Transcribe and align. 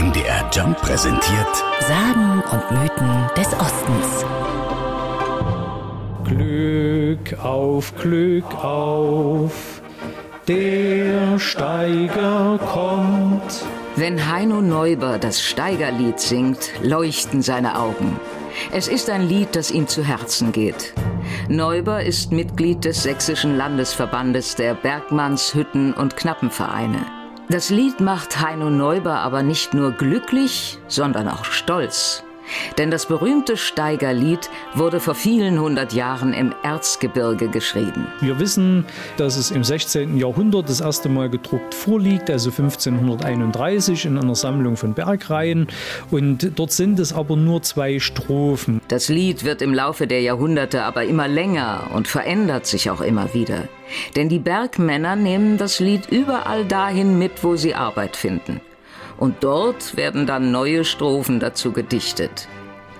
MDR 0.00 0.48
Jump 0.50 0.80
präsentiert 0.80 1.56
Sagen 1.80 2.42
und 2.50 2.70
Mythen 2.70 3.28
des 3.36 3.48
Ostens. 3.52 4.24
Glück 6.24 7.38
auf, 7.38 7.94
Glück 7.96 8.46
auf, 8.64 9.82
der 10.48 11.38
Steiger 11.38 12.58
kommt. 12.72 13.62
Wenn 13.96 14.32
Heino 14.32 14.62
Neuber 14.62 15.18
das 15.18 15.42
Steigerlied 15.42 16.18
singt, 16.18 16.70
leuchten 16.82 17.42
seine 17.42 17.78
Augen. 17.78 18.18
Es 18.72 18.88
ist 18.88 19.10
ein 19.10 19.28
Lied, 19.28 19.54
das 19.54 19.70
ihm 19.70 19.86
zu 19.86 20.02
Herzen 20.02 20.52
geht. 20.52 20.94
Neuber 21.50 22.02
ist 22.04 22.32
Mitglied 22.32 22.86
des 22.86 23.02
Sächsischen 23.02 23.58
Landesverbandes 23.58 24.54
der 24.54 24.74
Bergmanns-, 24.74 25.52
Hütten- 25.52 25.92
und 25.92 26.16
Knappenvereine. 26.16 27.19
Das 27.50 27.68
Lied 27.68 27.98
macht 27.98 28.40
Heino 28.40 28.70
Neuber 28.70 29.16
aber 29.16 29.42
nicht 29.42 29.74
nur 29.74 29.90
glücklich, 29.90 30.78
sondern 30.86 31.26
auch 31.26 31.44
stolz. 31.44 32.22
Denn 32.78 32.90
das 32.90 33.06
berühmte 33.06 33.56
Steigerlied 33.56 34.50
wurde 34.74 35.00
vor 35.00 35.14
vielen 35.14 35.60
hundert 35.60 35.92
Jahren 35.92 36.32
im 36.32 36.54
Erzgebirge 36.62 37.48
geschrieben. 37.48 38.06
Wir 38.20 38.38
wissen, 38.38 38.84
dass 39.16 39.36
es 39.36 39.50
im 39.50 39.64
16. 39.64 40.16
Jahrhundert 40.16 40.68
das 40.68 40.80
erste 40.80 41.08
Mal 41.08 41.28
gedruckt 41.30 41.74
vorliegt, 41.74 42.30
also 42.30 42.50
1531 42.50 44.04
in 44.06 44.18
einer 44.18 44.34
Sammlung 44.34 44.76
von 44.76 44.94
Bergreihen. 44.94 45.68
Und 46.10 46.58
dort 46.58 46.72
sind 46.72 46.98
es 46.98 47.12
aber 47.12 47.36
nur 47.36 47.62
zwei 47.62 47.98
Strophen. 47.98 48.80
Das 48.88 49.08
Lied 49.08 49.44
wird 49.44 49.62
im 49.62 49.74
Laufe 49.74 50.06
der 50.06 50.20
Jahrhunderte 50.20 50.82
aber 50.82 51.04
immer 51.04 51.28
länger 51.28 51.90
und 51.94 52.08
verändert 52.08 52.66
sich 52.66 52.90
auch 52.90 53.00
immer 53.00 53.34
wieder. 53.34 53.68
Denn 54.16 54.28
die 54.28 54.38
Bergmänner 54.38 55.16
nehmen 55.16 55.58
das 55.58 55.80
Lied 55.80 56.08
überall 56.10 56.64
dahin 56.64 57.18
mit, 57.18 57.42
wo 57.42 57.56
sie 57.56 57.74
Arbeit 57.74 58.16
finden. 58.16 58.60
Und 59.20 59.44
dort 59.44 59.96
werden 59.96 60.26
dann 60.26 60.50
neue 60.50 60.84
Strophen 60.84 61.38
dazu 61.38 61.70
gedichtet. 61.70 62.48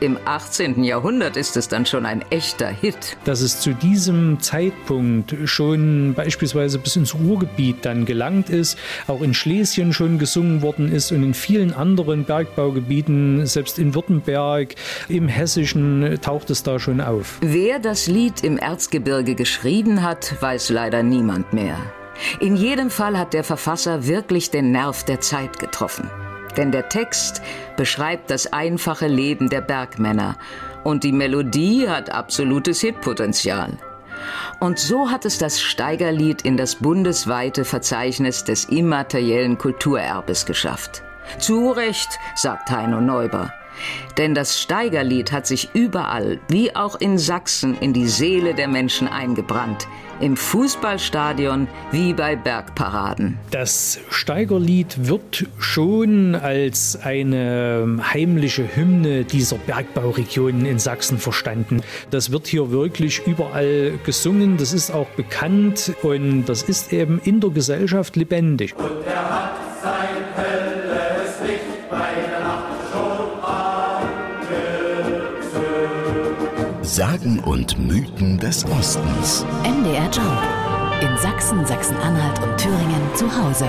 Im 0.00 0.16
18. 0.24 0.82
Jahrhundert 0.82 1.36
ist 1.36 1.58
es 1.58 1.68
dann 1.68 1.84
schon 1.84 2.06
ein 2.06 2.24
echter 2.30 2.68
Hit. 2.68 3.18
Dass 3.24 3.42
es 3.42 3.60
zu 3.60 3.74
diesem 3.74 4.40
Zeitpunkt 4.40 5.34
schon 5.44 6.14
beispielsweise 6.14 6.78
bis 6.78 6.96
ins 6.96 7.14
Ruhrgebiet 7.14 7.84
dann 7.84 8.06
gelangt 8.06 8.48
ist, 8.48 8.78
auch 9.08 9.20
in 9.20 9.34
Schlesien 9.34 9.92
schon 9.92 10.18
gesungen 10.18 10.62
worden 10.62 10.90
ist 10.90 11.12
und 11.12 11.22
in 11.22 11.34
vielen 11.34 11.74
anderen 11.74 12.24
Bergbaugebieten, 12.24 13.44
selbst 13.46 13.78
in 13.78 13.94
Württemberg, 13.94 14.74
im 15.10 15.28
Hessischen 15.28 16.18
taucht 16.22 16.48
es 16.48 16.62
da 16.62 16.78
schon 16.78 17.02
auf. 17.02 17.36
Wer 17.42 17.78
das 17.78 18.06
Lied 18.06 18.42
im 18.42 18.56
Erzgebirge 18.56 19.34
geschrieben 19.34 20.02
hat, 20.02 20.34
weiß 20.40 20.70
leider 20.70 21.02
niemand 21.02 21.52
mehr. 21.52 21.78
In 22.38 22.56
jedem 22.56 22.90
Fall 22.90 23.18
hat 23.18 23.32
der 23.32 23.44
Verfasser 23.44 24.06
wirklich 24.06 24.50
den 24.50 24.72
Nerv 24.72 25.04
der 25.04 25.20
Zeit 25.20 25.58
getroffen. 25.58 26.10
Denn 26.56 26.72
der 26.72 26.88
Text 26.88 27.42
beschreibt 27.76 28.30
das 28.30 28.52
einfache 28.52 29.06
Leben 29.06 29.48
der 29.48 29.60
Bergmänner 29.60 30.36
und 30.82 31.04
die 31.04 31.12
Melodie 31.12 31.88
hat 31.88 32.10
absolutes 32.10 32.80
Hitpotenzial. 32.80 33.78
Und 34.58 34.78
so 34.78 35.10
hat 35.10 35.24
es 35.24 35.38
das 35.38 35.60
Steigerlied 35.60 36.42
in 36.42 36.56
das 36.56 36.76
bundesweite 36.76 37.64
Verzeichnis 37.64 38.44
des 38.44 38.64
immateriellen 38.64 39.56
Kulturerbes 39.56 40.44
geschafft. 40.44 41.02
Zu 41.38 41.70
Recht, 41.70 42.18
sagt 42.34 42.70
Heino 42.70 43.00
Neuber. 43.00 43.52
Denn 44.16 44.34
das 44.34 44.60
Steigerlied 44.60 45.32
hat 45.32 45.46
sich 45.46 45.70
überall, 45.74 46.38
wie 46.48 46.74
auch 46.74 47.00
in 47.00 47.18
Sachsen, 47.18 47.76
in 47.78 47.92
die 47.92 48.06
Seele 48.06 48.54
der 48.54 48.68
Menschen 48.68 49.08
eingebrannt. 49.08 49.86
Im 50.20 50.36
Fußballstadion 50.36 51.66
wie 51.92 52.12
bei 52.12 52.36
Bergparaden. 52.36 53.38
Das 53.52 54.00
Steigerlied 54.10 55.08
wird 55.08 55.46
schon 55.58 56.34
als 56.34 56.98
eine 57.02 58.00
heimliche 58.12 58.76
Hymne 58.76 59.24
dieser 59.24 59.56
Bergbauregionen 59.56 60.66
in 60.66 60.78
Sachsen 60.78 61.16
verstanden. 61.18 61.80
Das 62.10 62.30
wird 62.32 62.48
hier 62.48 62.70
wirklich 62.70 63.26
überall 63.26 63.98
gesungen, 64.04 64.58
das 64.58 64.74
ist 64.74 64.90
auch 64.90 65.08
bekannt 65.10 65.94
und 66.02 66.44
das 66.44 66.64
ist 66.64 66.92
eben 66.92 67.18
in 67.24 67.40
der 67.40 67.50
Gesellschaft 67.50 68.16
lebendig. 68.16 68.76
Und 68.76 69.06
er 69.06 69.30
hat 69.30 69.56
sein 69.82 70.24
helles 70.36 70.69
Sagen 76.90 77.38
und 77.44 77.78
Mythen 77.78 78.36
des 78.36 78.64
Ostens. 78.64 79.46
MDR 79.62 80.10
Jump. 80.10 80.42
In 81.00 81.16
Sachsen, 81.18 81.64
Sachsen-Anhalt 81.64 82.42
und 82.42 82.58
Thüringen 82.58 83.14
zu 83.14 83.26
Hause. 83.26 83.68